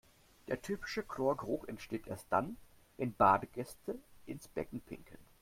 [0.47, 2.57] Der typische Chlorgeruch entsteht erst dann,
[2.97, 5.19] wenn Badegäste ins Becken pinkeln.